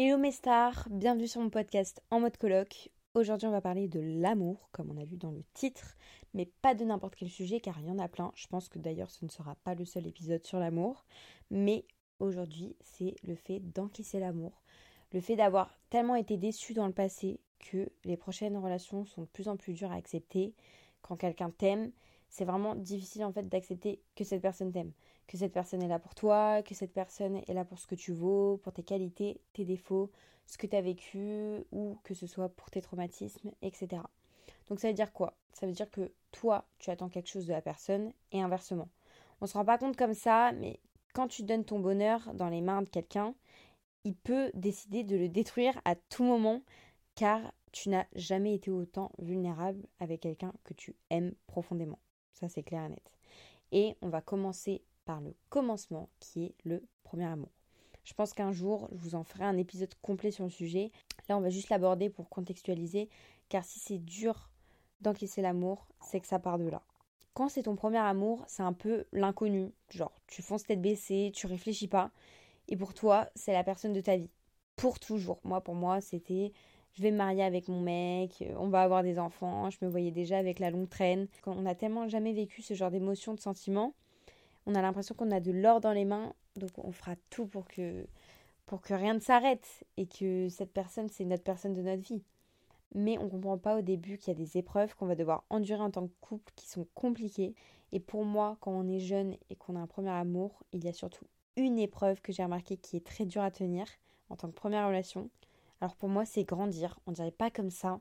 Hello 0.00 0.16
mes 0.16 0.30
stars, 0.30 0.86
bienvenue 0.92 1.26
sur 1.26 1.40
mon 1.40 1.50
podcast 1.50 2.00
en 2.12 2.20
mode 2.20 2.36
colloque. 2.36 2.88
Aujourd'hui 3.14 3.48
on 3.48 3.50
va 3.50 3.60
parler 3.60 3.88
de 3.88 3.98
l'amour, 3.98 4.68
comme 4.70 4.92
on 4.92 4.96
a 4.96 5.04
vu 5.04 5.16
dans 5.16 5.32
le 5.32 5.42
titre, 5.54 5.96
mais 6.34 6.46
pas 6.62 6.76
de 6.76 6.84
n'importe 6.84 7.16
quel 7.16 7.28
sujet 7.28 7.58
car 7.58 7.76
il 7.80 7.88
y 7.88 7.90
en 7.90 7.98
a 7.98 8.06
plein. 8.06 8.30
Je 8.36 8.46
pense 8.46 8.68
que 8.68 8.78
d'ailleurs 8.78 9.10
ce 9.10 9.24
ne 9.24 9.28
sera 9.28 9.56
pas 9.64 9.74
le 9.74 9.84
seul 9.84 10.06
épisode 10.06 10.46
sur 10.46 10.60
l'amour, 10.60 11.04
mais 11.50 11.84
aujourd'hui 12.20 12.76
c'est 12.80 13.16
le 13.24 13.34
fait 13.34 13.58
d'encaisser 13.58 14.20
l'amour, 14.20 14.62
le 15.10 15.20
fait 15.20 15.34
d'avoir 15.34 15.76
tellement 15.90 16.14
été 16.14 16.36
déçu 16.36 16.74
dans 16.74 16.86
le 16.86 16.92
passé 16.92 17.40
que 17.58 17.90
les 18.04 18.16
prochaines 18.16 18.56
relations 18.56 19.04
sont 19.04 19.22
de 19.22 19.26
plus 19.26 19.48
en 19.48 19.56
plus 19.56 19.72
dures 19.72 19.90
à 19.90 19.96
accepter. 19.96 20.54
Quand 21.02 21.16
quelqu'un 21.16 21.50
t'aime, 21.50 21.90
c'est 22.28 22.44
vraiment 22.44 22.76
difficile 22.76 23.24
en 23.24 23.32
fait 23.32 23.48
d'accepter 23.48 24.00
que 24.14 24.22
cette 24.22 24.42
personne 24.42 24.70
t'aime 24.70 24.92
que 25.28 25.36
cette 25.36 25.52
personne 25.52 25.82
est 25.82 25.88
là 25.88 26.00
pour 26.00 26.14
toi, 26.14 26.62
que 26.62 26.74
cette 26.74 26.92
personne 26.92 27.36
est 27.36 27.54
là 27.54 27.64
pour 27.64 27.78
ce 27.78 27.86
que 27.86 27.94
tu 27.94 28.12
vaux, 28.12 28.56
pour 28.56 28.72
tes 28.72 28.82
qualités, 28.82 29.40
tes 29.52 29.64
défauts, 29.64 30.10
ce 30.46 30.58
que 30.58 30.66
tu 30.66 30.74
as 30.74 30.80
vécu, 30.80 31.64
ou 31.70 31.98
que 32.02 32.14
ce 32.14 32.26
soit 32.26 32.48
pour 32.48 32.70
tes 32.70 32.80
traumatismes, 32.80 33.52
etc. 33.62 34.02
Donc 34.68 34.80
ça 34.80 34.88
veut 34.88 34.94
dire 34.94 35.12
quoi? 35.12 35.36
Ça 35.52 35.66
veut 35.66 35.72
dire 35.72 35.90
que 35.90 36.10
toi, 36.32 36.66
tu 36.78 36.90
attends 36.90 37.10
quelque 37.10 37.28
chose 37.28 37.46
de 37.46 37.52
la 37.52 37.60
personne, 37.60 38.12
et 38.32 38.40
inversement. 38.40 38.88
On 39.40 39.44
ne 39.44 39.48
se 39.48 39.56
rend 39.56 39.64
pas 39.64 39.78
compte 39.78 39.96
comme 39.96 40.14
ça, 40.14 40.52
mais 40.52 40.80
quand 41.12 41.28
tu 41.28 41.42
donnes 41.42 41.64
ton 41.64 41.78
bonheur 41.78 42.32
dans 42.34 42.48
les 42.48 42.62
mains 42.62 42.82
de 42.82 42.88
quelqu'un, 42.88 43.34
il 44.04 44.16
peut 44.16 44.50
décider 44.54 45.04
de 45.04 45.16
le 45.16 45.28
détruire 45.28 45.78
à 45.84 45.94
tout 45.94 46.24
moment, 46.24 46.62
car 47.14 47.52
tu 47.72 47.90
n'as 47.90 48.06
jamais 48.14 48.54
été 48.54 48.70
autant 48.70 49.12
vulnérable 49.18 49.86
avec 50.00 50.22
quelqu'un 50.22 50.54
que 50.64 50.72
tu 50.72 50.96
aimes 51.10 51.34
profondément. 51.46 51.98
Ça, 52.32 52.48
c'est 52.48 52.62
clair 52.62 52.84
et 52.84 52.88
net. 52.88 53.12
Et 53.72 53.96
on 54.00 54.08
va 54.08 54.22
commencer 54.22 54.82
par 55.08 55.22
le 55.22 55.34
commencement 55.48 56.10
qui 56.20 56.44
est 56.44 56.54
le 56.64 56.86
premier 57.02 57.24
amour. 57.24 57.48
Je 58.04 58.12
pense 58.12 58.34
qu'un 58.34 58.52
jour, 58.52 58.90
je 58.92 58.98
vous 58.98 59.14
en 59.14 59.24
ferai 59.24 59.44
un 59.44 59.56
épisode 59.56 59.94
complet 60.02 60.30
sur 60.30 60.44
le 60.44 60.50
sujet. 60.50 60.92
Là, 61.30 61.38
on 61.38 61.40
va 61.40 61.48
juste 61.48 61.70
l'aborder 61.70 62.10
pour 62.10 62.28
contextualiser, 62.28 63.08
car 63.48 63.64
si 63.64 63.78
c'est 63.78 63.96
dur 63.96 64.50
d'encaisser 65.00 65.40
l'amour, 65.40 65.86
c'est 66.02 66.20
que 66.20 66.26
ça 66.26 66.38
part 66.38 66.58
de 66.58 66.68
là. 66.68 66.82
Quand 67.32 67.48
c'est 67.48 67.62
ton 67.62 67.74
premier 67.74 67.96
amour, 67.96 68.44
c'est 68.48 68.62
un 68.62 68.74
peu 68.74 69.06
l'inconnu. 69.12 69.72
Genre, 69.88 70.12
tu 70.26 70.42
fonces 70.42 70.64
tête 70.64 70.82
baissée, 70.82 71.32
tu 71.34 71.46
réfléchis 71.46 71.88
pas. 71.88 72.10
Et 72.68 72.76
pour 72.76 72.92
toi, 72.92 73.30
c'est 73.34 73.54
la 73.54 73.64
personne 73.64 73.94
de 73.94 74.02
ta 74.02 74.18
vie. 74.18 74.30
Pour 74.76 75.00
toujours. 75.00 75.40
Moi, 75.42 75.62
pour 75.62 75.74
moi, 75.74 76.02
c'était 76.02 76.52
je 76.92 77.02
vais 77.02 77.12
me 77.12 77.16
marier 77.16 77.44
avec 77.44 77.68
mon 77.68 77.80
mec, 77.80 78.44
on 78.58 78.68
va 78.68 78.82
avoir 78.82 79.02
des 79.02 79.18
enfants. 79.18 79.70
Je 79.70 79.78
me 79.80 79.88
voyais 79.88 80.10
déjà 80.10 80.36
avec 80.36 80.58
la 80.58 80.70
longue 80.70 80.90
traîne. 80.90 81.28
Quand 81.40 81.52
on 81.52 81.62
n'a 81.62 81.74
tellement 81.74 82.08
jamais 82.08 82.34
vécu 82.34 82.60
ce 82.60 82.74
genre 82.74 82.90
d'émotions, 82.90 83.32
de 83.32 83.40
sentiments, 83.40 83.94
on 84.68 84.74
a 84.74 84.82
l'impression 84.82 85.14
qu'on 85.14 85.30
a 85.30 85.40
de 85.40 85.50
l'or 85.50 85.80
dans 85.80 85.92
les 85.92 86.04
mains, 86.04 86.34
donc 86.56 86.70
on 86.76 86.92
fera 86.92 87.16
tout 87.30 87.46
pour 87.46 87.66
que, 87.66 88.06
pour 88.66 88.82
que 88.82 88.92
rien 88.92 89.14
ne 89.14 89.18
s'arrête 89.18 89.66
et 89.96 90.06
que 90.06 90.50
cette 90.50 90.74
personne, 90.74 91.08
c'est 91.08 91.24
notre 91.24 91.42
personne 91.42 91.72
de 91.72 91.80
notre 91.80 92.02
vie. 92.02 92.22
Mais 92.94 93.16
on 93.16 93.24
ne 93.24 93.30
comprend 93.30 93.56
pas 93.56 93.78
au 93.78 93.80
début 93.80 94.18
qu'il 94.18 94.28
y 94.28 94.36
a 94.36 94.44
des 94.44 94.58
épreuves 94.58 94.94
qu'on 94.94 95.06
va 95.06 95.14
devoir 95.14 95.44
endurer 95.48 95.80
en 95.80 95.90
tant 95.90 96.06
que 96.06 96.12
couple 96.20 96.52
qui 96.54 96.68
sont 96.68 96.86
compliquées. 96.94 97.54
Et 97.92 98.00
pour 98.00 98.26
moi, 98.26 98.58
quand 98.60 98.70
on 98.70 98.86
est 98.88 99.00
jeune 99.00 99.36
et 99.48 99.56
qu'on 99.56 99.74
a 99.74 99.80
un 99.80 99.86
premier 99.86 100.10
amour, 100.10 100.62
il 100.72 100.84
y 100.84 100.88
a 100.88 100.92
surtout 100.92 101.24
une 101.56 101.78
épreuve 101.78 102.20
que 102.20 102.32
j'ai 102.32 102.42
remarqué 102.42 102.76
qui 102.76 102.98
est 102.98 103.06
très 103.06 103.24
dure 103.24 103.42
à 103.42 103.50
tenir 103.50 103.86
en 104.28 104.36
tant 104.36 104.48
que 104.48 104.54
première 104.54 104.86
relation. 104.86 105.30
Alors 105.80 105.96
pour 105.96 106.10
moi, 106.10 106.26
c'est 106.26 106.44
grandir. 106.44 107.00
On 107.06 107.12
dirait 107.12 107.30
pas 107.30 107.50
comme 107.50 107.70
ça, 107.70 108.00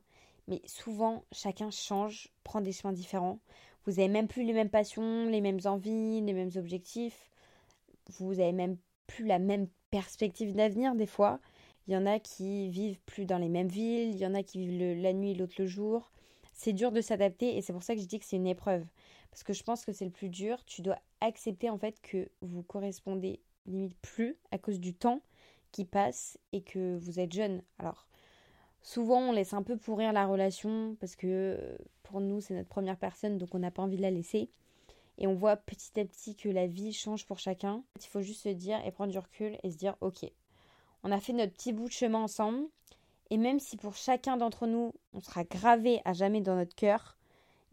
mais 0.50 0.62
souvent 0.66 1.24
chacun 1.32 1.72
change, 1.72 2.30
prend 2.44 2.60
des 2.60 2.74
chemins 2.74 2.94
différents. 2.94 3.40
Vous 3.88 4.00
avez 4.00 4.10
même 4.10 4.28
plus 4.28 4.44
les 4.44 4.52
mêmes 4.52 4.70
passions, 4.70 5.30
les 5.30 5.40
mêmes 5.40 5.62
envies, 5.64 6.20
les 6.20 6.34
mêmes 6.34 6.52
objectifs. 6.58 7.32
Vous 8.20 8.42
avez 8.42 8.52
même 8.52 8.78
plus 9.08 9.26
la 9.26 9.40
même 9.40 9.70
perspective 9.92 10.54
d'avenir 10.54 10.94
des 10.94 11.06
fois. 11.06 11.40
Il 11.88 11.94
y 11.94 11.98
en 11.98 12.06
a 12.06 12.20
qui 12.20 12.70
vivent 12.70 13.00
plus 13.06 13.26
dans 13.26 13.38
les 13.38 13.48
mêmes 13.48 13.70
villes, 13.70 14.10
il 14.10 14.18
y 14.18 14.26
en 14.26 14.34
a 14.34 14.44
qui 14.44 14.60
vivent 14.60 15.02
la 15.02 15.14
nuit, 15.14 15.36
l'autre 15.36 15.56
le 15.58 15.68
jour. 15.68 16.12
C'est 16.54 16.74
dur 16.74 16.92
de 16.92 17.00
s'adapter 17.00 17.56
et 17.56 17.62
c'est 17.62 17.72
pour 17.72 17.84
ça 17.84 17.96
que 17.96 18.02
je 18.02 18.08
dis 18.08 18.20
que 18.20 18.26
c'est 18.26 18.36
une 18.36 18.48
épreuve. 18.48 18.84
Parce 19.32 19.44
que 19.44 19.54
je 19.54 19.64
pense 19.64 19.86
que 19.86 19.94
c'est 19.94 20.04
le 20.04 20.12
plus 20.12 20.30
dur. 20.30 20.66
Tu 20.66 20.82
dois 20.82 21.00
accepter 21.22 21.70
en 21.70 21.78
fait 21.78 22.02
que 22.02 22.30
vous 22.42 22.64
correspondez 22.64 23.40
limite 23.68 23.98
plus 24.02 24.36
à 24.52 24.58
cause 24.58 24.82
du 24.82 24.94
temps 24.96 25.22
qui 25.72 25.86
passe 25.86 26.38
et 26.52 26.62
que 26.62 26.98
vous 26.98 27.22
êtes 27.22 27.32
jeune. 27.32 27.62
Alors, 27.80 28.08
souvent 28.88 29.20
on 29.20 29.32
laisse 29.34 29.54
un 29.54 29.64
peu 29.64 29.76
pourrir 29.76 30.14
la 30.14 30.26
relation 30.26 30.96
parce 31.02 31.18
que 31.18 31.78
pour 32.04 32.22
nous, 32.22 32.40
c'est 32.40 32.54
notre 32.54 32.70
première 32.70 32.96
personne, 32.98 33.38
donc 33.38 33.54
on 33.54 33.60
n'a 33.60 33.70
pas 33.70 33.84
envie 33.84 33.98
de 33.98 34.02
la 34.02 34.12
laisser. 34.12 34.50
Et 35.18 35.28
on 35.28 35.34
voit 35.34 35.58
petit 35.58 36.00
à 36.00 36.06
petit 36.06 36.36
que 36.36 36.48
la 36.48 36.68
vie 36.68 36.94
change 36.94 37.26
pour 37.26 37.38
chacun. 37.38 37.84
Il 38.00 38.08
faut 38.08 38.22
juste 38.22 38.44
se 38.44 38.50
dire 38.50 38.80
et 38.86 38.92
prendre 38.92 39.12
du 39.12 39.18
recul 39.18 39.58
et 39.64 39.72
se 39.72 39.78
dire, 39.78 39.98
ok, 40.00 40.32
on 41.04 41.12
a 41.12 41.20
fait 41.20 41.34
notre 41.34 41.52
petit 41.52 41.74
bout 41.74 41.88
de 41.88 41.92
chemin 41.92 42.20
ensemble. 42.20 42.66
Et 43.30 43.38
même 43.38 43.60
si 43.60 43.76
pour 43.76 43.96
chacun 43.96 44.38
d'entre 44.38 44.68
nous, 44.68 44.94
on 45.14 45.20
sera 45.20 45.44
gravé 45.44 46.00
à 46.06 46.14
jamais 46.14 46.40
dans 46.40 46.56
notre 46.56 46.76
cœur, 46.76 47.18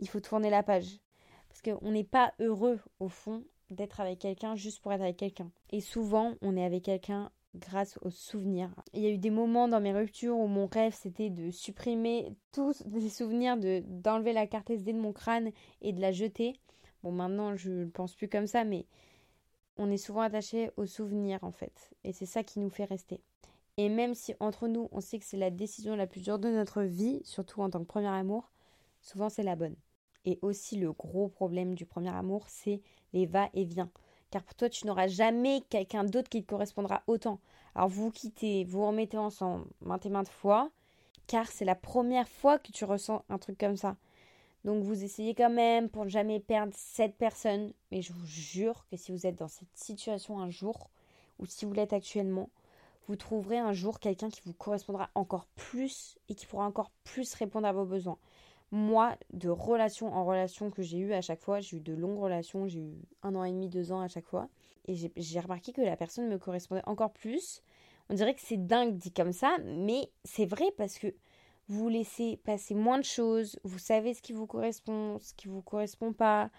il 0.00 0.08
faut 0.08 0.20
tourner 0.20 0.50
la 0.50 0.64
page. 0.64 0.98
Parce 1.48 1.62
qu'on 1.62 1.92
n'est 1.92 2.02
pas 2.02 2.32
heureux, 2.40 2.80
au 2.98 3.08
fond, 3.08 3.44
d'être 3.70 4.00
avec 4.00 4.18
quelqu'un 4.18 4.56
juste 4.56 4.82
pour 4.82 4.92
être 4.92 5.02
avec 5.02 5.18
quelqu'un. 5.18 5.52
Et 5.70 5.80
souvent, 5.80 6.34
on 6.40 6.56
est 6.56 6.64
avec 6.64 6.82
quelqu'un 6.82 7.30
grâce 7.54 7.98
aux 8.02 8.10
souvenirs. 8.10 8.70
Il 8.92 9.02
y 9.02 9.06
a 9.06 9.10
eu 9.10 9.18
des 9.18 9.30
moments 9.30 9.68
dans 9.68 9.80
mes 9.80 9.92
ruptures 9.92 10.36
où 10.36 10.46
mon 10.46 10.66
rêve 10.66 10.94
c'était 10.94 11.30
de 11.30 11.50
supprimer 11.50 12.32
tous 12.52 12.82
les 12.92 13.08
souvenirs, 13.08 13.56
de 13.56 13.82
d'enlever 13.86 14.32
la 14.32 14.46
carte 14.46 14.70
SD 14.70 14.92
de 14.92 14.98
mon 14.98 15.12
crâne 15.12 15.50
et 15.80 15.92
de 15.92 16.00
la 16.00 16.12
jeter. 16.12 16.54
Bon 17.02 17.12
maintenant 17.12 17.56
je 17.56 17.70
ne 17.70 17.84
pense 17.86 18.14
plus 18.14 18.28
comme 18.28 18.46
ça 18.46 18.64
mais 18.64 18.86
on 19.76 19.90
est 19.90 19.98
souvent 19.98 20.20
attaché 20.20 20.70
aux 20.76 20.86
souvenirs 20.86 21.42
en 21.42 21.52
fait 21.52 21.90
et 22.04 22.12
c'est 22.12 22.26
ça 22.26 22.42
qui 22.42 22.60
nous 22.60 22.70
fait 22.70 22.84
rester. 22.84 23.20
Et 23.76 23.88
même 23.88 24.14
si 24.14 24.34
entre 24.40 24.68
nous 24.68 24.88
on 24.92 25.00
sait 25.00 25.18
que 25.18 25.24
c'est 25.24 25.36
la 25.36 25.50
décision 25.50 25.96
la 25.96 26.06
plus 26.06 26.22
dure 26.22 26.38
de 26.38 26.48
notre 26.48 26.82
vie, 26.82 27.20
surtout 27.24 27.60
en 27.60 27.70
tant 27.70 27.80
que 27.80 27.86
premier 27.86 28.08
amour, 28.08 28.52
souvent 29.00 29.28
c'est 29.28 29.42
la 29.42 29.56
bonne. 29.56 29.76
Et 30.24 30.38
aussi 30.42 30.76
le 30.76 30.92
gros 30.92 31.28
problème 31.28 31.74
du 31.74 31.84
premier 31.84 32.08
amour, 32.08 32.46
c'est 32.48 32.80
les 33.12 33.26
va-et-vient 33.26 33.90
car 34.34 34.42
pour 34.42 34.56
toi, 34.56 34.68
tu 34.68 34.84
n'auras 34.84 35.06
jamais 35.06 35.62
quelqu'un 35.70 36.02
d'autre 36.02 36.28
qui 36.28 36.42
te 36.42 36.48
correspondra 36.48 37.04
autant. 37.06 37.38
Alors 37.76 37.88
vous 37.88 38.10
quittez, 38.10 38.64
vous 38.64 38.84
remettez 38.84 39.16
ensemble 39.16 39.64
maintes 39.80 40.06
et 40.06 40.08
maintes 40.08 40.28
fois, 40.28 40.70
car 41.28 41.46
c'est 41.46 41.64
la 41.64 41.76
première 41.76 42.26
fois 42.26 42.58
que 42.58 42.72
tu 42.72 42.84
ressens 42.84 43.22
un 43.28 43.38
truc 43.38 43.56
comme 43.56 43.76
ça. 43.76 43.94
Donc 44.64 44.82
vous 44.82 45.04
essayez 45.04 45.36
quand 45.36 45.50
même 45.50 45.88
pour 45.88 46.04
ne 46.04 46.10
jamais 46.10 46.40
perdre 46.40 46.72
cette 46.74 47.14
personne, 47.14 47.72
mais 47.92 48.02
je 48.02 48.12
vous 48.12 48.26
jure 48.26 48.84
que 48.90 48.96
si 48.96 49.12
vous 49.12 49.24
êtes 49.24 49.38
dans 49.38 49.46
cette 49.46 49.76
situation 49.76 50.40
un 50.40 50.50
jour, 50.50 50.90
ou 51.38 51.46
si 51.46 51.64
vous 51.64 51.72
l'êtes 51.72 51.92
actuellement, 51.92 52.50
vous 53.06 53.14
trouverez 53.14 53.58
un 53.58 53.72
jour 53.72 54.00
quelqu'un 54.00 54.30
qui 54.30 54.40
vous 54.44 54.52
correspondra 54.52 55.10
encore 55.14 55.46
plus 55.54 56.18
et 56.28 56.34
qui 56.34 56.46
pourra 56.46 56.66
encore 56.66 56.90
plus 57.04 57.34
répondre 57.34 57.68
à 57.68 57.72
vos 57.72 57.84
besoins 57.84 58.18
moi, 58.74 59.16
de 59.32 59.48
relation 59.48 60.12
en 60.12 60.24
relation 60.24 60.68
que 60.68 60.82
j'ai 60.82 60.98
eu 60.98 61.12
à 61.12 61.20
chaque 61.20 61.40
fois, 61.40 61.60
j'ai 61.60 61.76
eu 61.76 61.80
de 61.80 61.94
longues 61.94 62.18
relations, 62.18 62.66
j'ai 62.66 62.80
eu 62.80 62.96
un 63.22 63.36
an 63.36 63.44
et 63.44 63.52
demi, 63.52 63.68
deux 63.68 63.92
ans 63.92 64.00
à 64.00 64.08
chaque 64.08 64.26
fois, 64.26 64.48
et 64.88 64.96
j'ai 65.16 65.40
remarqué 65.40 65.72
que 65.72 65.80
la 65.80 65.96
personne 65.96 66.28
me 66.28 66.38
correspondait 66.38 66.82
encore 66.86 67.12
plus. 67.12 67.62
On 68.10 68.14
dirait 68.14 68.34
que 68.34 68.40
c'est 68.42 68.66
dingue 68.66 68.96
dit 68.96 69.12
comme 69.12 69.32
ça, 69.32 69.58
mais 69.64 70.10
c'est 70.24 70.44
vrai 70.44 70.72
parce 70.76 70.98
que 70.98 71.14
vous 71.68 71.88
laissez 71.88 72.36
passer 72.38 72.74
moins 72.74 72.98
de 72.98 73.04
choses, 73.04 73.60
vous 73.62 73.78
savez 73.78 74.12
ce 74.12 74.20
qui 74.20 74.32
vous 74.32 74.48
correspond, 74.48 75.20
ce 75.20 75.32
qui 75.34 75.46
vous 75.46 75.62
correspond 75.62 76.12
pas, 76.12 76.50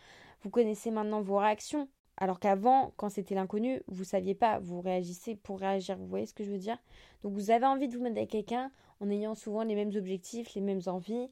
vous 0.41 0.49
connaissez 0.49 0.91
maintenant 0.91 1.21
vos 1.21 1.37
réactions. 1.37 1.89
Alors 2.15 2.39
qu'avant, 2.39 2.93
quand 2.95 3.09
c'était 3.09 3.35
l'inconnu, 3.35 3.81
vous 3.87 4.05
saviez 4.05 4.35
pas, 4.35 4.59
vous 4.59 4.79
réagissez 4.79 5.35
pour 5.35 5.59
réagir, 5.59 5.97
vous 5.97 6.07
voyez 6.07 6.25
ce 6.25 6.33
que 6.33 6.45
je 6.45 6.51
veux 6.51 6.57
dire? 6.57 6.77
Donc 7.23 7.33
vous 7.33 7.51
avez 7.51 7.65
envie 7.65 7.89
de 7.89 7.97
vous 7.97 8.01
mettre 8.01 8.15
avec 8.15 8.29
quelqu'un 8.29 8.71
en 9.01 9.09
ayant 9.09 9.35
souvent 9.35 9.63
les 9.63 9.75
mêmes 9.75 9.93
objectifs, 9.97 10.53
les 10.55 10.61
mêmes 10.61 10.81
envies, 10.85 11.29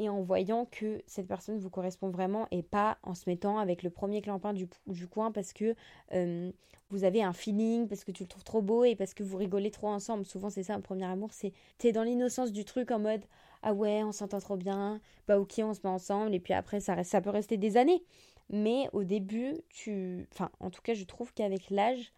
et 0.00 0.08
en 0.08 0.22
voyant 0.22 0.64
que 0.64 1.02
cette 1.06 1.28
personne 1.28 1.58
vous 1.58 1.68
correspond 1.68 2.08
vraiment 2.08 2.48
et 2.50 2.62
pas 2.62 2.96
en 3.02 3.14
se 3.14 3.28
mettant 3.28 3.58
avec 3.58 3.82
le 3.82 3.90
premier 3.90 4.22
clampin 4.22 4.54
du, 4.54 4.66
coin 5.06 5.30
parce 5.30 5.52
que 5.52 5.76
euh, 6.14 6.50
vous 6.88 7.04
avez 7.04 7.22
un 7.22 7.34
feeling, 7.34 7.86
parce 7.86 8.02
que 8.02 8.10
tu 8.10 8.22
le 8.22 8.28
trouves 8.28 8.42
trop 8.42 8.62
beau 8.62 8.82
et 8.84 8.96
parce 8.96 9.12
que 9.12 9.22
vous 9.22 9.36
rigolez 9.36 9.70
trop 9.70 9.88
ensemble. 9.88 10.24
Souvent 10.24 10.48
c'est 10.48 10.62
ça 10.62 10.74
un 10.74 10.80
premier 10.80 11.04
amour, 11.04 11.28
c'est 11.32 11.52
t'es 11.76 11.92
dans 11.92 12.02
l'innocence 12.02 12.50
du 12.50 12.64
truc 12.64 12.90
en 12.90 12.98
mode 12.98 13.22
ah 13.62 13.74
ouais 13.74 14.02
on 14.02 14.10
s'entend 14.10 14.40
trop 14.40 14.56
bien, 14.56 15.02
bah 15.28 15.38
ok 15.38 15.60
on 15.62 15.74
se 15.74 15.80
met 15.84 15.90
ensemble 15.90 16.34
et 16.34 16.40
puis 16.40 16.54
après 16.54 16.80
ça, 16.80 17.04
ça 17.04 17.20
peut 17.20 17.30
rester 17.30 17.58
des 17.58 17.76
années. 17.76 18.02
Mais 18.48 18.88
au 18.94 19.04
début 19.04 19.58
tu... 19.68 20.26
Enfin 20.32 20.50
en 20.60 20.70
tout 20.70 20.80
cas 20.80 20.94
je 20.94 21.04
trouve 21.04 21.34
qu'avec 21.34 21.68
l'âge 21.68 22.10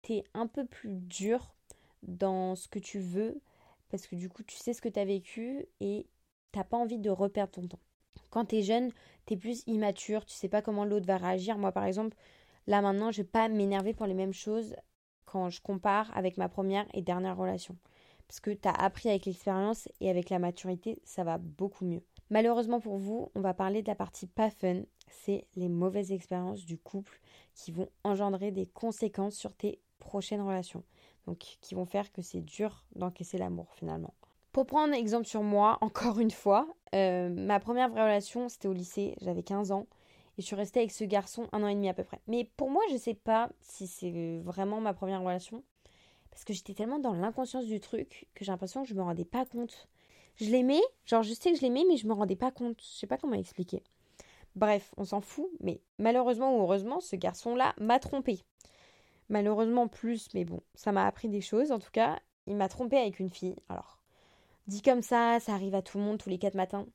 t'es 0.00 0.24
un 0.32 0.46
peu 0.46 0.64
plus 0.64 0.94
dur 0.94 1.54
dans 2.02 2.56
ce 2.56 2.66
que 2.66 2.78
tu 2.78 2.98
veux 2.98 3.42
parce 3.90 4.06
que 4.06 4.16
du 4.16 4.30
coup 4.30 4.42
tu 4.42 4.56
sais 4.56 4.72
ce 4.72 4.80
que 4.80 4.88
tu 4.88 4.98
as 4.98 5.04
vécu 5.04 5.66
et 5.80 6.06
t'as 6.52 6.64
pas 6.64 6.76
envie 6.76 6.98
de 6.98 7.10
reperdre 7.10 7.52
ton 7.52 7.66
temps. 7.66 7.78
Quand 8.30 8.46
t'es 8.46 8.62
jeune, 8.62 8.90
t'es 9.26 9.36
plus 9.36 9.62
immature, 9.66 10.24
tu 10.24 10.34
sais 10.34 10.48
pas 10.48 10.62
comment 10.62 10.84
l'autre 10.84 11.06
va 11.06 11.16
réagir. 11.16 11.58
Moi, 11.58 11.72
par 11.72 11.84
exemple, 11.84 12.16
là 12.66 12.80
maintenant, 12.80 13.10
je 13.10 13.18
vais 13.18 13.28
pas 13.28 13.48
m'énerver 13.48 13.94
pour 13.94 14.06
les 14.06 14.14
mêmes 14.14 14.32
choses 14.32 14.74
quand 15.24 15.50
je 15.50 15.60
compare 15.60 16.16
avec 16.16 16.36
ma 16.36 16.48
première 16.48 16.86
et 16.94 17.02
dernière 17.02 17.36
relation. 17.36 17.76
Parce 18.26 18.40
que 18.40 18.50
t'as 18.50 18.72
appris 18.72 19.08
avec 19.08 19.26
l'expérience 19.26 19.88
et 20.00 20.08
avec 20.08 20.30
la 20.30 20.38
maturité, 20.38 21.00
ça 21.04 21.24
va 21.24 21.38
beaucoup 21.38 21.84
mieux. 21.84 22.02
Malheureusement 22.30 22.80
pour 22.80 22.96
vous, 22.96 23.30
on 23.34 23.40
va 23.40 23.54
parler 23.54 23.82
de 23.82 23.88
la 23.88 23.96
partie 23.96 24.28
pas 24.28 24.50
fun. 24.50 24.82
C'est 25.08 25.48
les 25.56 25.68
mauvaises 25.68 26.12
expériences 26.12 26.64
du 26.64 26.78
couple 26.78 27.20
qui 27.54 27.72
vont 27.72 27.88
engendrer 28.04 28.52
des 28.52 28.66
conséquences 28.66 29.34
sur 29.34 29.52
tes 29.54 29.80
prochaines 29.98 30.42
relations. 30.42 30.84
donc 31.26 31.58
qui 31.60 31.74
vont 31.74 31.84
faire 31.84 32.10
que 32.12 32.22
c'est 32.22 32.40
dur 32.40 32.84
d'encaisser 32.94 33.36
l'amour 33.36 33.74
finalement. 33.74 34.14
Pour 34.52 34.66
prendre 34.66 34.94
exemple 34.94 35.26
sur 35.26 35.42
moi, 35.42 35.78
encore 35.82 36.18
une 36.18 36.30
fois, 36.30 36.66
euh, 36.94 37.28
ma 37.28 37.60
première 37.60 37.88
vraie 37.88 38.02
relation, 38.02 38.48
c'était 38.48 38.68
au 38.68 38.72
lycée, 38.72 39.14
j'avais 39.20 39.42
15 39.42 39.72
ans, 39.72 39.86
et 40.38 40.42
je 40.42 40.46
suis 40.46 40.56
restée 40.56 40.80
avec 40.80 40.90
ce 40.90 41.04
garçon 41.04 41.48
un 41.52 41.62
an 41.62 41.68
et 41.68 41.74
demi 41.74 41.88
à 41.88 41.94
peu 41.94 42.04
près. 42.04 42.20
Mais 42.26 42.50
pour 42.56 42.70
moi, 42.70 42.82
je 42.90 42.96
sais 42.96 43.14
pas 43.14 43.50
si 43.60 43.86
c'est 43.86 44.40
vraiment 44.44 44.80
ma 44.80 44.94
première 44.94 45.22
relation, 45.22 45.62
parce 46.30 46.44
que 46.44 46.52
j'étais 46.52 46.74
tellement 46.74 46.98
dans 46.98 47.12
l'inconscience 47.12 47.66
du 47.66 47.80
truc 47.80 48.26
que 48.34 48.44
j'ai 48.44 48.50
l'impression 48.50 48.82
que 48.82 48.88
je 48.88 48.94
me 48.94 49.02
rendais 49.02 49.24
pas 49.24 49.44
compte. 49.44 49.88
Je 50.36 50.50
l'aimais, 50.50 50.80
genre 51.04 51.22
je 51.22 51.34
sais 51.34 51.52
que 51.52 51.58
je 51.58 51.62
l'aimais, 51.62 51.84
mais 51.88 51.96
je 51.96 52.06
me 52.06 52.12
rendais 52.12 52.36
pas 52.36 52.50
compte. 52.50 52.80
Je 52.80 52.98
sais 52.98 53.06
pas 53.06 53.18
comment 53.18 53.34
expliquer. 53.34 53.82
Bref, 54.56 54.92
on 54.96 55.04
s'en 55.04 55.20
fout, 55.20 55.48
mais 55.60 55.80
malheureusement 55.98 56.56
ou 56.56 56.62
heureusement, 56.62 57.00
ce 57.00 57.14
garçon-là 57.14 57.74
m'a 57.78 57.98
trompée. 57.98 58.40
Malheureusement 59.28 59.86
plus, 59.86 60.28
mais 60.34 60.44
bon, 60.44 60.60
ça 60.74 60.92
m'a 60.92 61.06
appris 61.06 61.28
des 61.28 61.40
choses. 61.40 61.70
En 61.70 61.78
tout 61.78 61.90
cas, 61.92 62.18
il 62.46 62.56
m'a 62.56 62.68
trompée 62.68 62.98
avec 62.98 63.20
une 63.20 63.30
fille. 63.30 63.56
Alors, 63.68 63.99
dit 64.70 64.82
comme 64.82 65.02
ça, 65.02 65.40
ça 65.40 65.52
arrive 65.52 65.74
à 65.74 65.82
tout 65.82 65.98
le 65.98 66.04
monde 66.04 66.18
tous 66.18 66.30
les 66.30 66.38
quatre 66.38 66.54
matins. 66.54 66.86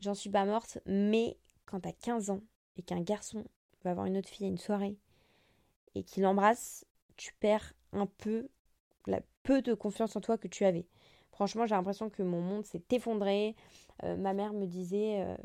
J'en 0.00 0.14
suis 0.14 0.30
pas 0.30 0.44
morte, 0.44 0.78
mais 0.84 1.38
quand 1.64 1.80
t'as 1.80 1.92
15 1.92 2.28
ans 2.28 2.42
et 2.76 2.82
qu'un 2.82 3.00
garçon 3.00 3.44
va 3.82 3.90
avoir 3.92 4.06
une 4.06 4.18
autre 4.18 4.28
fille 4.28 4.46
à 4.46 4.50
une 4.50 4.58
soirée 4.58 4.98
et 5.94 6.04
qu'il 6.04 6.22
l'embrasse, 6.22 6.84
tu 7.16 7.32
perds 7.40 7.72
un 7.92 8.06
peu 8.06 8.48
la 9.06 9.20
peu 9.42 9.62
de 9.62 9.72
confiance 9.72 10.14
en 10.16 10.20
toi 10.20 10.36
que 10.36 10.48
tu 10.48 10.66
avais. 10.66 10.86
Franchement, 11.30 11.66
j'ai 11.66 11.74
l'impression 11.74 12.10
que 12.10 12.22
mon 12.22 12.40
monde 12.40 12.66
s'est 12.66 12.82
effondré. 12.90 13.56
Euh, 14.02 14.16
ma 14.16 14.34
mère 14.34 14.52
me 14.52 14.66
disait 14.66 15.24
euh, 15.24 15.36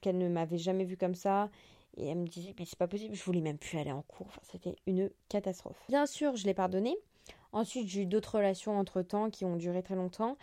qu'elle 0.00 0.18
ne 0.18 0.28
m'avait 0.28 0.58
jamais 0.58 0.84
vue 0.84 0.96
comme 0.96 1.14
ça. 1.14 1.50
Et 1.96 2.06
elle 2.06 2.18
me 2.18 2.26
disait, 2.26 2.54
mais 2.58 2.64
c'est 2.64 2.78
pas 2.78 2.86
possible, 2.86 3.14
je 3.14 3.24
voulais 3.24 3.40
même 3.40 3.58
plus 3.58 3.78
aller 3.78 3.92
en 3.92 4.02
cours. 4.02 4.38
c'était 4.42 4.76
une 4.86 5.10
catastrophe. 5.28 5.82
Bien 5.88 6.06
sûr, 6.06 6.36
je 6.36 6.44
l'ai 6.44 6.54
pardonné. 6.54 6.96
Ensuite, 7.52 7.88
j'ai 7.88 8.02
eu 8.02 8.06
d'autres 8.06 8.36
relations 8.36 8.78
entre 8.78 9.02
temps 9.02 9.30
qui 9.30 9.44
ont 9.44 9.56
duré 9.56 9.82
très 9.82 9.94
longtemps. 9.94 10.36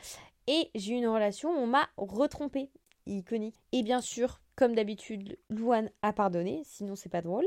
Et 0.48 0.70
j'ai 0.76 0.94
eu 0.94 0.98
une 0.98 1.08
relation 1.08 1.50
où 1.50 1.58
on 1.58 1.68
m'a 1.68 1.88
retrompée, 1.98 2.70
iconique. 3.06 3.62
Et 3.72 3.84
bien 3.84 4.02
sûr, 4.02 4.42
comme 4.56 4.76
d'habitude, 4.76 5.38
Louane 5.50 5.90
a 6.02 6.14
pardonné, 6.14 6.62
sinon 6.66 6.96
c'est 6.96 7.10
pas 7.10 7.22
drôle. 7.22 7.46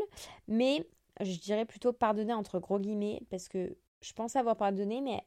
Mais 0.48 0.86
je 1.20 1.38
dirais 1.38 1.64
plutôt 1.64 1.92
pardonner 1.92 2.32
entre 2.32 2.58
gros 2.58 2.78
guillemets, 2.78 3.22
parce 3.30 3.48
que 3.48 3.76
je 4.00 4.12
pense 4.12 4.36
avoir 4.36 4.56
pardonné, 4.56 5.00
mais 5.00 5.22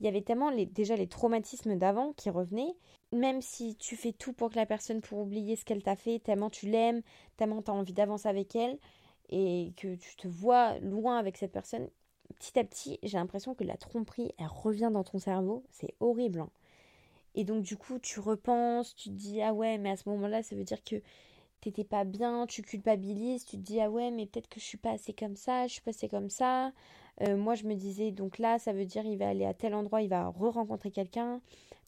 il 0.00 0.06
y 0.06 0.08
avait 0.08 0.22
tellement 0.22 0.50
déjà 0.52 0.96
les 0.96 1.06
traumatismes 1.06 1.76
d'avant 1.76 2.12
qui 2.12 2.30
revenaient. 2.30 2.74
Même 3.12 3.40
si 3.42 3.76
tu 3.76 3.96
fais 3.96 4.12
tout 4.12 4.32
pour 4.32 4.50
que 4.50 4.56
la 4.56 4.66
personne 4.66 5.00
pour 5.00 5.20
oublier 5.20 5.56
ce 5.56 5.64
qu'elle 5.64 5.82
t'a 5.82 5.96
fait, 5.96 6.18
tellement 6.18 6.50
tu 6.50 6.66
l'aimes, 6.66 7.02
tellement 7.36 7.62
tu 7.62 7.70
as 7.70 7.74
envie 7.74 7.92
d'avancer 7.92 8.28
avec 8.28 8.56
elle 8.56 8.78
et 9.30 9.72
que 9.76 9.94
tu 9.94 10.16
te 10.16 10.28
vois 10.28 10.78
loin 10.80 11.16
avec 11.16 11.36
cette 11.36 11.52
personne, 11.52 11.88
petit 12.38 12.58
à 12.58 12.64
petit, 12.64 12.98
j'ai 13.02 13.18
l'impression 13.18 13.54
que 13.54 13.64
la 13.64 13.76
tromperie, 13.76 14.32
elle 14.38 14.48
revient 14.48 14.90
dans 14.92 15.04
ton 15.04 15.18
cerveau. 15.18 15.64
C'est 15.70 15.94
horrible. 16.00 16.40
Hein. 16.40 16.50
Et 17.34 17.44
donc, 17.44 17.62
du 17.62 17.76
coup, 17.76 17.98
tu 17.98 18.20
repenses, 18.20 18.94
tu 18.94 19.10
te 19.10 19.14
dis, 19.14 19.42
ah 19.42 19.52
ouais, 19.54 19.78
mais 19.78 19.90
à 19.90 19.96
ce 19.96 20.08
moment-là, 20.08 20.42
ça 20.42 20.54
veut 20.56 20.64
dire 20.64 20.82
que 20.84 20.96
t'étais 21.60 21.84
pas 21.84 22.04
bien, 22.04 22.46
tu 22.46 22.62
culpabilises, 22.62 23.44
tu 23.44 23.56
te 23.56 23.62
dis, 23.62 23.80
ah 23.80 23.90
ouais, 23.90 24.10
mais 24.10 24.26
peut-être 24.26 24.48
que 24.48 24.60
je 24.60 24.64
suis 24.64 24.78
pas 24.78 24.92
assez 24.92 25.12
comme 25.12 25.36
ça, 25.36 25.66
je 25.66 25.74
suis 25.74 25.82
pas 25.82 25.90
assez 25.90 26.08
comme 26.08 26.30
ça. 26.30 26.72
Euh, 27.22 27.36
moi, 27.36 27.54
je 27.54 27.64
me 27.64 27.74
disais, 27.74 28.10
donc 28.12 28.38
là, 28.38 28.58
ça 28.58 28.72
veut 28.72 28.84
dire 28.86 29.06
il 29.06 29.18
va 29.18 29.28
aller 29.28 29.46
à 29.46 29.54
tel 29.54 29.74
endroit, 29.74 30.02
il 30.02 30.08
va 30.08 30.28
re-rencontrer 30.28 30.90
quelqu'un. 30.90 31.40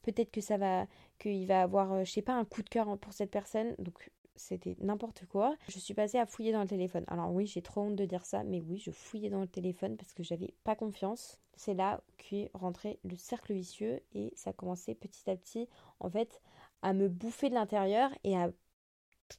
Peut-être 0.03 0.31
que 0.31 0.41
ça 0.41 0.57
va, 0.57 0.87
qu'il 1.19 1.47
va 1.47 1.61
avoir, 1.61 1.93
euh, 1.93 2.03
je 2.05 2.11
sais 2.11 2.21
pas, 2.21 2.33
un 2.33 2.45
coup 2.45 2.63
de 2.63 2.69
cœur 2.69 2.97
pour 2.97 3.13
cette 3.13 3.31
personne. 3.31 3.75
Donc, 3.79 4.09
c'était 4.37 4.75
n'importe 4.79 5.25
quoi. 5.25 5.55
Je 5.69 5.79
suis 5.79 5.93
passée 5.93 6.17
à 6.17 6.25
fouiller 6.25 6.51
dans 6.51 6.61
le 6.61 6.67
téléphone. 6.67 7.03
Alors 7.07 7.31
oui, 7.31 7.45
j'ai 7.45 7.61
trop 7.61 7.81
honte 7.81 7.95
de 7.95 8.05
dire 8.05 8.25
ça, 8.25 8.43
mais 8.43 8.61
oui, 8.61 8.77
je 8.77 8.91
fouillais 8.91 9.29
dans 9.29 9.41
le 9.41 9.47
téléphone 9.47 9.97
parce 9.97 10.13
que 10.13 10.23
j'avais 10.23 10.53
pas 10.63 10.75
confiance. 10.75 11.39
C'est 11.55 11.73
là 11.73 12.01
qu'est 12.17 12.51
rentré 12.53 12.99
le 13.03 13.15
cercle 13.15 13.53
vicieux 13.53 14.01
et 14.13 14.31
ça 14.35 14.51
a 14.51 14.53
commencé 14.53 14.95
petit 14.95 15.29
à 15.29 15.35
petit, 15.35 15.67
en 15.99 16.09
fait, 16.09 16.41
à 16.81 16.93
me 16.93 17.09
bouffer 17.09 17.49
de 17.49 17.55
l'intérieur 17.55 18.11
et 18.23 18.37
à 18.37 18.51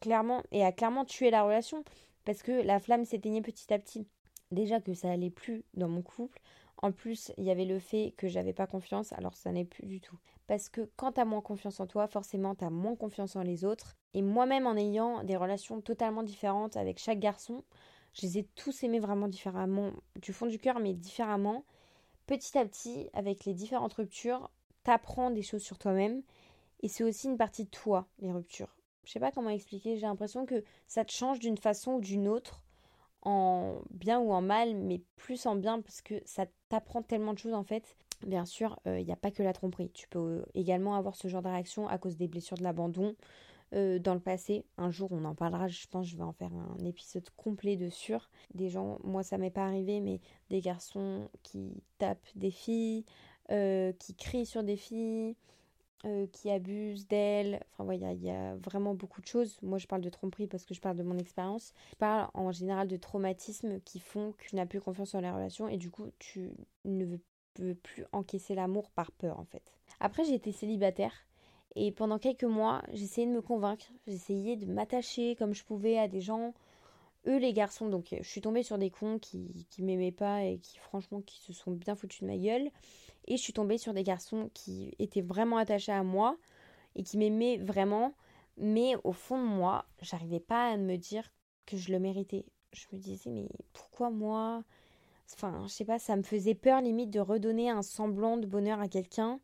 clairement 0.01 0.43
et 0.53 0.65
à 0.65 0.73
clairement 0.73 1.05
tuer 1.05 1.31
la 1.31 1.43
relation 1.43 1.85
parce 2.25 2.43
que 2.43 2.53
la 2.53 2.79
flamme 2.79 3.05
s'éteignait 3.05 3.41
petit 3.41 3.73
à 3.73 3.79
petit 3.79 4.07
déjà 4.51 4.81
que 4.81 4.95
ça 4.95 5.11
allait 5.11 5.31
plus 5.31 5.65
dans 5.75 5.89
mon 5.89 6.03
couple. 6.03 6.41
En 6.81 6.93
plus, 6.93 7.33
il 7.37 7.45
y 7.45 7.51
avait 7.51 7.65
le 7.65 7.81
fait 7.81 8.15
que 8.17 8.29
j'avais 8.29 8.53
pas 8.53 8.69
confiance, 8.69 9.13
alors 9.13 9.37
ça 9.37 9.51
n'est 9.51 9.65
plus 9.65 9.87
du 9.87 10.01
tout. 10.01 10.17
Parce 10.47 10.69
que 10.69 10.89
quand 10.97 11.13
t'as 11.13 11.25
moins 11.25 11.41
confiance 11.41 11.81
en 11.81 11.87
toi, 11.87 12.07
forcément 12.07 12.55
t'as 12.55 12.71
moins 12.71 12.95
confiance 12.95 13.37
en 13.37 13.43
les 13.43 13.65
autres. 13.65 13.97
Et 14.15 14.23
moi-même, 14.23 14.67
en 14.67 14.77
ayant 14.77 15.25
des 15.25 15.37
relations 15.37 15.81
totalement 15.81 16.23
différentes 16.23 16.77
avec 16.77 16.99
chaque 16.99 17.19
garçon, 17.19 17.65
je 18.15 18.23
les 18.23 18.39
ai 18.39 18.45
tous 18.55 18.85
aimés 18.85 19.01
vraiment 19.01 19.29
différemment, 19.29 19.91
du 20.21 20.33
fond 20.33 20.47
du 20.47 20.59
cœur, 20.59 20.79
mais 20.79 20.95
différemment. 20.95 21.65
Petit 22.27 22.57
à 22.57 22.65
petit, 22.65 23.11
avec 23.13 23.45
les 23.45 23.55
différentes 23.55 23.95
ruptures, 23.95 24.51
t'apprends 24.85 25.31
des 25.31 25.43
choses 25.43 25.63
sur 25.63 25.79
toi-même. 25.79 26.23
Et 26.81 26.89
c'est 26.89 27.05
aussi 27.05 27.27
une 27.27 27.37
partie 27.37 27.65
de 27.65 27.71
toi, 27.71 28.07
les 28.21 28.31
ruptures. 28.31 28.77
Je 29.05 29.13
sais 29.13 29.21
pas 29.21 29.33
comment 29.33 29.51
expliquer, 29.51 29.97
j'ai 29.97 30.07
l'impression 30.07 30.47
que 30.47 30.63
ça 30.87 31.05
te 31.05 31.13
change 31.13 31.41
d'une 31.41 31.57
façon 31.57 31.95
ou 31.95 32.01
d'une 32.01 32.29
autre 32.29 32.63
en 33.29 33.83
bien 33.91 34.19
ou 34.19 34.33
en 34.33 34.41
mal, 34.41 34.75
mais 34.75 35.03
plus 35.17 35.45
en 35.45 35.55
bien 35.55 35.81
parce 35.81 36.01
que 36.01 36.15
ça 36.25 36.47
t'apprend 36.71 37.03
tellement 37.03 37.35
de 37.35 37.39
choses 37.39 37.53
en 37.53 37.63
fait. 37.63 37.97
Bien 38.27 38.47
sûr, 38.47 38.81
il 38.87 38.91
euh, 38.91 39.03
n'y 39.03 39.13
a 39.13 39.17
pas 39.17 39.31
que 39.31 39.43
la 39.43 39.53
tromperie. 39.53 39.91
Tu 39.91 40.09
peux 40.09 40.19
euh, 40.19 40.43
également 40.55 40.97
avoir 40.97 41.15
ce 41.15 41.29
genre 41.29 41.43
de 41.43 41.49
réaction 41.49 41.87
à 41.89 41.99
cause 41.99 42.17
des 42.17 42.27
blessures 42.27 42.57
de 42.57 42.63
l'abandon 42.63 43.15
euh, 43.75 43.99
dans 43.99 44.15
le 44.15 44.21
passé. 44.21 44.65
Un 44.79 44.91
jour, 44.91 45.13
on 45.13 45.25
en 45.25 45.35
parlera. 45.35 45.69
Je 45.69 45.87
pense 45.89 46.07
que 46.07 46.13
je 46.13 46.17
vais 46.17 46.25
en 46.25 46.33
faire 46.33 46.51
un 46.53 46.85
épisode 46.85 47.29
complet 47.37 47.77
dessus. 47.77 48.15
Des 48.55 48.71
gens, 48.71 48.99
moi, 49.05 49.23
ça 49.23 49.37
m'est 49.37 49.51
pas 49.51 49.67
arrivé, 49.67 50.01
mais 50.01 50.21
des 50.49 50.61
garçons 50.61 51.29
qui 51.43 51.83
tapent 51.99 52.27
des 52.35 52.51
filles, 52.51 53.05
qui 53.49 54.15
crient 54.15 54.47
sur 54.47 54.63
des 54.63 54.77
filles, 54.77 55.37
euh, 56.05 56.27
qui 56.33 56.51
abusent 56.51 57.09
d'elle. 57.09 57.63
Enfin, 57.73 57.93
il 57.93 58.23
y, 58.23 58.31
a 58.31 58.55
vraiment 58.57 58.95
beaucoup 58.95 59.21
de 59.21 59.27
choses. 59.27 59.59
Moi, 59.63 59.79
je 59.79 59.87
parle 59.87 60.03
de 60.03 60.11
tromperie 60.11 60.47
parce 60.47 60.65
que 60.65 60.75
je 60.75 60.81
parle 60.81 60.97
de 60.97 61.03
mon 61.03 61.19
expérience. 61.19 61.73
Je 61.91 61.97
parle 61.97 62.29
en 62.35 62.53
général 62.53 62.89
de 62.89 62.97
traumatismes 62.97 63.81
qui 63.81 63.99
font 63.99 64.33
que 64.33 64.45
tu 64.45 64.57
n'as 64.57 64.67
plus 64.67 64.81
confiance 64.81 65.15
en 65.15 65.21
les 65.21 65.31
relations 65.31 65.69
et 65.69 65.77
du 65.77 65.91
coup, 65.91 66.11
tu 66.19 66.51
ne 66.85 67.05
veux 67.05 67.75
plus 67.75 68.05
encaisser 68.13 68.55
l'amour 68.55 68.91
par 68.91 69.11
peur, 69.13 69.39
en 69.41 69.45
fait. 69.45 69.73
Après, 70.01 70.25
j'ai 70.25 70.35
été 70.35 70.53
célibataire 70.53 71.13
et 71.75 71.93
pendant 71.93 72.19
quelques 72.19 72.45
mois, 72.45 72.83
j'essayais 72.93 73.27
de 73.27 73.33
me 73.33 73.43
convaincre. 73.43 73.87
J'essayais 74.07 74.57
de 74.57 74.67
m'attacher 74.67 75.37
comme 75.37 75.55
je 75.55 75.65
pouvais 75.65 75.99
à 75.99 76.09
des 76.09 76.21
gens. 76.21 76.55
Eux, 77.29 77.37
les 77.37 77.53
garçons, 77.53 77.89
donc 77.89 78.17
je 78.19 78.27
suis 78.27 78.41
tombée 78.41 78.63
sur 78.63 78.79
des 78.79 78.91
cons 78.91 79.19
qui, 79.19 79.67
qui 79.71 79.83
m'aimaient 79.83 80.13
pas 80.13 80.45
et 80.45 80.59
qui, 80.59 80.79
franchement, 80.79 81.21
qui 81.21 81.41
se 81.41 81.53
sont 81.53 81.73
bien 81.73 81.95
foutus 81.95 82.23
de 82.23 82.27
ma 82.27 82.39
gueule. 82.39 82.71
Et 83.27 83.37
je 83.37 83.43
suis 83.43 83.53
tombée 83.53 83.77
sur 83.77 83.93
des 83.93 84.03
garçons 84.03 84.51
qui 84.55 84.95
étaient 84.99 85.21
vraiment 85.21 85.59
attachés 85.59 85.93
à 85.93 86.03
moi 86.03 86.39
et 86.97 87.03
qui 87.03 87.19
m'aimaient 87.19 87.59
vraiment. 87.59 88.15
Mais 88.57 88.95
au 89.05 89.13
fond 89.13 89.39
de 89.39 89.47
moi, 89.47 89.85
j'arrivais 90.01 90.41
pas 90.41 90.71
à 90.71 90.77
me 90.79 90.97
dire 90.97 91.31
que 91.67 91.77
je 91.77 91.93
le 91.93 91.99
méritais. 91.99 92.47
Je 92.73 92.87
me 92.93 92.99
disais, 92.99 93.31
mais 93.31 93.49
pourquoi 93.75 94.11
moi? 94.11 94.65
Enfin, 95.35 95.65
je 95.65 95.73
sais 95.73 95.85
pas, 95.85 95.99
ça 95.99 96.17
me 96.17 96.23
faisait 96.23 96.55
peur 96.55 96.81
limite 96.81 97.11
de 97.11 97.21
redonner 97.21 97.69
un 97.69 97.83
semblant 97.83 98.39
de 98.39 98.47
bonheur 98.47 98.81
à 98.81 98.89
quelqu'un. 98.89 99.39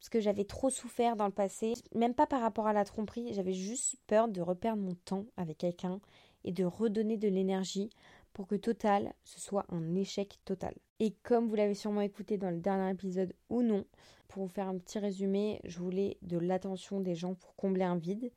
Parce 0.00 0.08
que 0.08 0.20
j'avais 0.20 0.44
trop 0.44 0.70
souffert 0.70 1.14
dans 1.14 1.26
le 1.26 1.32
passé. 1.32 1.74
Même 1.94 2.14
pas 2.14 2.26
par 2.26 2.40
rapport 2.40 2.66
à 2.66 2.72
la 2.72 2.84
tromperie, 2.84 3.34
j'avais 3.34 3.52
juste 3.52 3.96
peur 4.08 4.28
de 4.28 4.40
reperdre 4.40 4.82
mon 4.82 4.94
temps 4.94 5.26
avec 5.36 5.58
quelqu'un 5.58 6.00
et 6.44 6.52
de 6.52 6.64
redonner 6.64 7.16
de 7.16 7.28
l'énergie 7.28 7.90
pour 8.32 8.46
que 8.46 8.54
Total, 8.54 9.12
ce 9.24 9.40
soit 9.40 9.66
un 9.70 9.94
échec 9.94 10.38
total. 10.44 10.74
Et 10.98 11.12
comme 11.22 11.48
vous 11.48 11.54
l'avez 11.54 11.74
sûrement 11.74 12.00
écouté 12.00 12.38
dans 12.38 12.50
le 12.50 12.60
dernier 12.60 12.92
épisode 12.92 13.34
ou 13.48 13.62
non, 13.62 13.84
pour 14.28 14.44
vous 14.44 14.48
faire 14.48 14.68
un 14.68 14.78
petit 14.78 14.98
résumé, 14.98 15.60
je 15.64 15.78
voulais 15.78 16.16
de 16.22 16.38
l'attention 16.38 17.00
des 17.00 17.14
gens 17.14 17.34
pour 17.34 17.56
combler 17.56 17.84
un 17.84 17.96
vide 17.96 18.30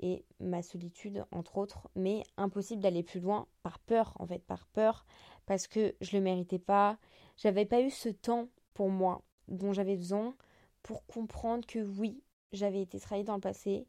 et 0.00 0.24
ma 0.38 0.62
solitude 0.62 1.24
entre 1.32 1.58
autres, 1.58 1.88
mais 1.96 2.22
impossible 2.36 2.82
d'aller 2.82 3.02
plus 3.02 3.20
loin 3.20 3.46
par 3.62 3.80
peur 3.80 4.14
en 4.20 4.26
fait, 4.26 4.38
par 4.38 4.66
peur 4.68 5.04
parce 5.46 5.66
que 5.66 5.94
je 6.00 6.16
le 6.16 6.22
méritais 6.22 6.58
pas, 6.58 6.98
j'avais 7.36 7.64
pas 7.64 7.80
eu 7.80 7.90
ce 7.90 8.08
temps 8.08 8.48
pour 8.74 8.90
moi 8.90 9.22
dont 9.48 9.72
j'avais 9.72 9.96
besoin 9.96 10.34
pour 10.82 11.04
comprendre 11.06 11.66
que 11.66 11.80
oui, 11.80 12.22
j'avais 12.52 12.82
été 12.82 13.00
trahie 13.00 13.24
dans 13.24 13.34
le 13.34 13.40
passé, 13.40 13.86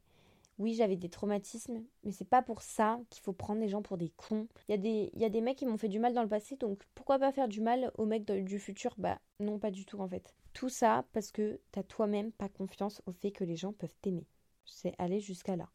oui, 0.60 0.74
j'avais 0.74 0.98
des 0.98 1.10
traumatismes, 1.10 1.82
mais 2.04 2.12
c'est 2.12 2.28
pas 2.28 2.42
pour 2.42 2.62
ça 2.62 3.00
qu'il 3.10 3.24
faut 3.24 3.32
prendre 3.32 3.62
les 3.62 3.70
gens 3.70 3.82
pour 3.82 3.98
des 3.98 4.10
cons. 4.10 4.48
Il 4.68 4.72
y, 4.72 5.26
a 5.26 5.30
des, 5.30 5.42
mecs 5.42 5.58
qui 5.58 5.66
m'ont 5.66 5.78
fait 5.78 5.88
du 5.88 6.00
mal 6.00 6.14
dans 6.14 6.22
le 6.22 6.28
passé, 6.28 6.58
donc 6.58 6.84
pourquoi 6.96 7.18
pas 7.18 7.32
faire 7.32 7.48
du 7.48 7.62
mal 7.62 7.92
aux 7.98 8.06
mecs 8.06 8.26
du 8.26 8.60
futur? 8.60 8.94
Bah 8.98 9.20
non, 9.40 9.58
pas 9.58 9.72
du 9.72 9.86
tout 9.86 10.00
en 10.00 10.08
fait. 10.10 10.36
Tout 10.54 10.68
ça 10.68 11.06
parce 11.14 11.32
que 11.32 11.62
t'as 11.72 11.84
toi-même 11.84 12.34
pas 12.34 12.50
confiance 12.50 13.02
au 13.06 13.14
fait 13.14 13.32
que 13.32 13.46
les 13.46 13.56
gens 13.56 13.72
peuvent 13.72 13.96
t'aimer. 14.02 14.28
C'est 14.66 14.94
aller 15.00 15.22
jusqu'à 15.22 15.56
là. 15.56 15.70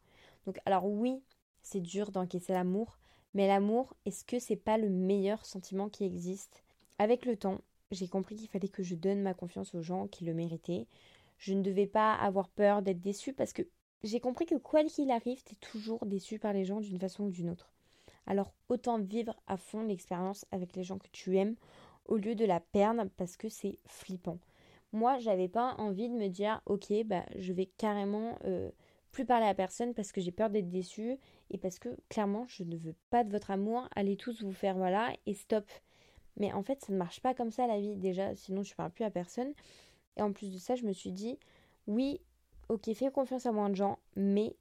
Donc 0.45 0.59
alors 0.65 0.85
oui, 0.85 1.19
c'est 1.63 1.81
dur 1.81 2.11
d'encaisser 2.11 2.53
l'amour, 2.53 2.99
mais 3.33 3.47
l'amour, 3.47 3.95
est-ce 4.05 4.23
que 4.23 4.37
c'est 4.37 4.55
pas 4.55 4.77
le 4.77 4.89
meilleur 4.89 5.47
sentiment 5.47 5.89
qui 5.89 6.05
existe? 6.05 6.63
Avec 6.99 7.25
le 7.25 7.35
temps, 7.35 7.59
j'ai 7.89 8.07
compris 8.07 8.35
qu'il 8.35 8.49
fallait 8.49 8.69
que 8.69 8.83
je 8.83 8.93
donne 8.93 9.23
ma 9.23 9.33
confiance 9.33 9.73
aux 9.73 9.81
gens 9.81 10.07
qui 10.07 10.25
le 10.25 10.35
méritaient. 10.35 10.85
Je 11.39 11.53
ne 11.53 11.63
devais 11.63 11.87
pas 11.87 12.13
avoir 12.13 12.49
peur 12.49 12.83
d'être 12.83 13.01
déçue 13.01 13.33
parce 13.33 13.51
que 13.51 13.63
j'ai 14.05 14.19
compris 14.19 14.45
que 14.45 14.55
quoi 14.55 14.83
qu'il 14.83 15.09
arrive, 15.11 15.43
tu 15.43 15.53
es 15.53 15.57
toujours 15.57 16.05
déçu 16.05 16.37
par 16.37 16.53
les 16.53 16.63
gens 16.63 16.79
d'une 16.79 16.99
façon 16.99 17.25
ou 17.25 17.31
d'une 17.31 17.49
autre. 17.49 17.73
Alors 18.27 18.53
autant 18.69 18.99
vivre 18.99 19.35
à 19.47 19.57
fond 19.57 19.81
l'expérience 19.81 20.45
avec 20.51 20.75
les 20.75 20.83
gens 20.83 20.99
que 20.99 21.07
tu 21.11 21.37
aimes, 21.37 21.55
au 22.05 22.17
lieu 22.17 22.35
de 22.35 22.45
la 22.45 22.59
perdre 22.59 23.05
parce 23.17 23.35
que 23.35 23.49
c'est 23.49 23.79
flippant. 23.87 24.37
Moi, 24.93 25.17
j'avais 25.17 25.47
pas 25.47 25.73
envie 25.77 26.07
de 26.07 26.13
me 26.13 26.27
dire, 26.27 26.61
ok, 26.67 26.93
bah, 27.05 27.25
je 27.35 27.51
vais 27.51 27.65
carrément 27.65 28.37
euh, 28.45 28.69
plus 29.11 29.25
parler 29.25 29.47
à 29.47 29.55
personne 29.55 29.93
parce 29.93 30.11
que 30.11 30.21
j'ai 30.21 30.31
peur 30.31 30.49
d'être 30.49 30.69
déçue 30.69 31.17
et 31.49 31.57
parce 31.57 31.79
que 31.79 31.89
clairement, 32.07 32.45
je 32.47 32.63
ne 32.63 32.77
veux 32.77 32.95
pas 33.09 33.23
de 33.23 33.31
votre 33.31 33.51
amour. 33.51 33.89
Allez 33.95 34.17
tous 34.17 34.43
vous 34.43 34.53
faire 34.53 34.77
voilà 34.77 35.13
et 35.25 35.33
stop. 35.33 35.65
Mais 36.37 36.53
en 36.53 36.61
fait, 36.61 36.81
ça 36.81 36.93
ne 36.93 36.97
marche 36.97 37.21
pas 37.21 37.33
comme 37.33 37.51
ça 37.51 37.65
la 37.65 37.79
vie. 37.79 37.95
Déjà, 37.95 38.35
sinon, 38.35 38.61
je 38.61 38.73
ne 38.73 38.75
parle 38.75 38.91
plus 38.91 39.03
à 39.03 39.09
personne. 39.09 39.53
Et 40.15 40.21
en 40.21 40.31
plus 40.31 40.53
de 40.53 40.59
ça, 40.59 40.75
je 40.75 40.85
me 40.85 40.93
suis 40.93 41.11
dit, 41.11 41.39
oui, 41.87 42.21
ok, 42.69 42.93
fais 42.93 43.11
confiance 43.11 43.45
à 43.45 43.51
moins 43.51 43.69
de 43.69 43.75
gens, 43.75 43.99
mais 44.15 44.55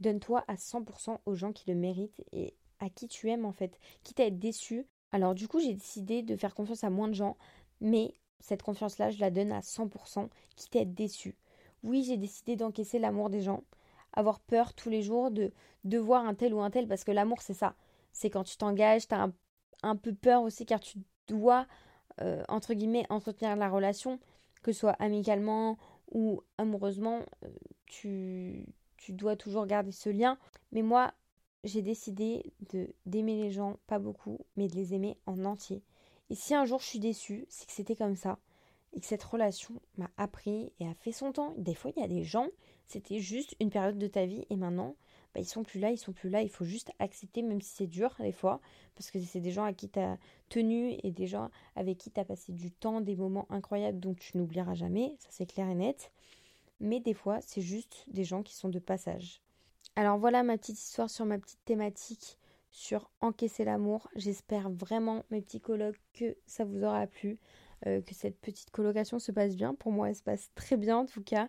donne-toi 0.00 0.44
à 0.48 0.56
100% 0.56 1.18
aux 1.26 1.34
gens 1.34 1.52
qui 1.52 1.68
le 1.70 1.76
méritent 1.76 2.22
et 2.32 2.54
à 2.80 2.88
qui 2.88 3.08
tu 3.08 3.28
aimes 3.30 3.44
en 3.44 3.52
fait, 3.52 3.78
quitte 4.04 4.20
à 4.20 4.26
être 4.26 4.38
déçu. 4.38 4.86
Alors 5.12 5.34
du 5.34 5.48
coup, 5.48 5.60
j'ai 5.60 5.74
décidé 5.74 6.22
de 6.22 6.36
faire 6.36 6.54
confiance 6.54 6.84
à 6.84 6.90
moins 6.90 7.08
de 7.08 7.14
gens, 7.14 7.36
mais 7.80 8.14
cette 8.40 8.62
confiance-là, 8.62 9.10
je 9.10 9.20
la 9.20 9.30
donne 9.30 9.52
à 9.52 9.60
100%, 9.60 10.28
quitte 10.56 10.76
à 10.76 10.80
être 10.80 10.94
déçu. 10.94 11.36
Oui, 11.82 12.04
j'ai 12.04 12.16
décidé 12.16 12.56
d'encaisser 12.56 12.98
l'amour 12.98 13.30
des 13.30 13.40
gens, 13.40 13.62
avoir 14.12 14.40
peur 14.40 14.74
tous 14.74 14.90
les 14.90 15.02
jours 15.02 15.30
de, 15.30 15.52
de 15.84 15.98
voir 15.98 16.24
un 16.24 16.34
tel 16.34 16.54
ou 16.54 16.60
un 16.60 16.70
tel, 16.70 16.86
parce 16.86 17.04
que 17.04 17.12
l'amour, 17.12 17.42
c'est 17.42 17.54
ça. 17.54 17.74
C'est 18.12 18.30
quand 18.30 18.44
tu 18.44 18.56
t'engages, 18.56 19.06
tu 19.08 19.14
as 19.14 19.30
un, 19.82 19.96
peu 19.96 20.14
peur 20.14 20.42
aussi, 20.42 20.66
car 20.66 20.80
tu 20.80 20.98
dois, 21.28 21.66
euh, 22.20 22.42
entre 22.48 22.74
guillemets, 22.74 23.06
entretenir 23.10 23.56
la 23.56 23.68
relation, 23.68 24.18
que 24.62 24.72
ce 24.72 24.80
soit 24.80 24.96
amicalement 24.98 25.78
ou 26.10 26.42
amoureusement, 26.56 27.22
euh, 27.44 27.48
tu, 27.86 28.66
tu 28.96 29.12
dois 29.12 29.36
toujours 29.36 29.66
garder 29.66 29.92
ce 29.92 30.10
lien. 30.10 30.38
Mais 30.72 30.82
moi, 30.82 31.12
j'ai 31.64 31.82
décidé 31.82 32.52
de 32.72 32.88
d'aimer 33.06 33.36
les 33.36 33.50
gens, 33.50 33.78
pas 33.86 33.98
beaucoup, 33.98 34.38
mais 34.56 34.68
de 34.68 34.76
les 34.76 34.94
aimer 34.94 35.16
en 35.26 35.44
entier. 35.44 35.82
Et 36.30 36.34
si 36.34 36.54
un 36.54 36.64
jour 36.64 36.80
je 36.80 36.86
suis 36.86 36.98
déçue, 36.98 37.46
c'est 37.48 37.66
que 37.66 37.72
c'était 37.72 37.96
comme 37.96 38.16
ça. 38.16 38.38
Et 38.94 39.00
que 39.00 39.06
cette 39.06 39.22
relation 39.22 39.74
m'a 39.96 40.10
appris 40.16 40.72
et 40.80 40.86
a 40.86 40.94
fait 40.94 41.12
son 41.12 41.32
temps. 41.32 41.54
Des 41.58 41.74
fois, 41.74 41.90
il 41.94 42.00
y 42.00 42.04
a 42.04 42.08
des 42.08 42.24
gens, 42.24 42.48
c'était 42.86 43.18
juste 43.18 43.54
une 43.60 43.70
période 43.70 43.98
de 43.98 44.06
ta 44.06 44.24
vie 44.24 44.46
et 44.50 44.56
maintenant, 44.56 44.96
bah, 45.34 45.40
ils 45.40 45.46
sont 45.46 45.62
plus 45.62 45.80
là, 45.80 45.90
ils 45.90 45.98
sont 45.98 46.12
plus 46.12 46.30
là. 46.30 46.42
Il 46.42 46.50
faut 46.50 46.64
juste 46.64 46.90
accepter, 46.98 47.42
même 47.42 47.60
si 47.60 47.74
c'est 47.74 47.86
dur 47.86 48.14
des 48.18 48.32
fois, 48.32 48.60
parce 48.94 49.10
que 49.10 49.20
c'est 49.20 49.40
des 49.40 49.50
gens 49.50 49.64
à 49.64 49.72
qui 49.72 49.88
tu 49.88 49.98
as 49.98 50.18
tenu 50.48 50.94
et 51.02 51.10
des 51.10 51.26
gens 51.26 51.50
avec 51.76 51.98
qui 51.98 52.10
tu 52.10 52.20
as 52.20 52.24
passé 52.24 52.52
du 52.52 52.70
temps, 52.70 53.00
des 53.00 53.16
moments 53.16 53.46
incroyables 53.50 54.00
dont 54.00 54.14
tu 54.14 54.36
n'oublieras 54.36 54.74
jamais. 54.74 55.16
Ça, 55.18 55.28
c'est 55.30 55.46
clair 55.46 55.68
et 55.68 55.74
net. 55.74 56.10
Mais 56.80 57.00
des 57.00 57.14
fois, 57.14 57.40
c'est 57.40 57.60
juste 57.60 58.04
des 58.08 58.24
gens 58.24 58.42
qui 58.42 58.54
sont 58.54 58.68
de 58.68 58.78
passage. 58.78 59.42
Alors 59.96 60.18
voilà 60.18 60.44
ma 60.44 60.56
petite 60.56 60.80
histoire 60.80 61.10
sur 61.10 61.24
ma 61.24 61.38
petite 61.38 61.64
thématique 61.64 62.38
sur 62.70 63.10
encaisser 63.20 63.64
l'amour. 63.64 64.08
J'espère 64.14 64.70
vraiment, 64.70 65.24
mes 65.30 65.40
petits 65.40 65.60
colocs, 65.60 66.00
que 66.12 66.36
ça 66.46 66.64
vous 66.64 66.84
aura 66.84 67.06
plu, 67.06 67.38
euh, 67.86 68.00
que 68.02 68.14
cette 68.14 68.38
petite 68.40 68.70
colocation 68.70 69.18
se 69.18 69.32
passe 69.32 69.56
bien. 69.56 69.74
Pour 69.74 69.90
moi, 69.92 70.08
elle 70.08 70.14
se 70.14 70.22
passe 70.22 70.50
très 70.54 70.76
bien 70.76 70.98
en 70.98 71.06
tout 71.06 71.22
cas. 71.22 71.48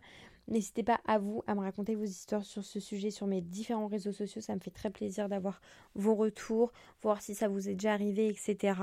N'hésitez 0.50 0.84
pas 0.84 1.00
à 1.06 1.20
vous 1.20 1.44
à 1.46 1.53
me 1.53 1.60
raconter 1.60 1.94
vos 1.94 2.06
histoires 2.06 2.44
sur 2.44 2.63
ce 2.63 2.79
sujet 2.79 3.12
sur 3.12 3.27
mes 3.27 3.41
différents 3.41 3.88
réseaux 3.88 4.12
sociaux. 4.12 4.41
Ça 4.41 4.56
me 4.56 4.60
fait 4.60 4.72
très 4.72 4.89
plaisir 4.89 5.29
d'avoir 5.29 5.62
vos 5.94 6.15
retours, 6.15 6.72
voir 7.01 7.22
si 7.22 7.36
ça 7.36 7.48
vous 7.48 7.70
est 7.70 7.75
déjà 7.75 7.94
arrivé, 7.94 8.27
etc. 8.27 8.82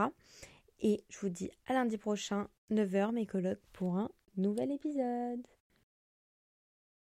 Et 0.81 1.03
je 1.09 1.19
vous 1.19 1.29
dis 1.29 1.51
à 1.67 1.75
lundi 1.75 1.99
prochain, 1.99 2.49
9h, 2.71 3.13
mes 3.13 3.27
colocs, 3.27 3.61
pour 3.73 3.97
un 3.97 4.11
nouvel 4.37 4.71
épisode. 4.71 5.45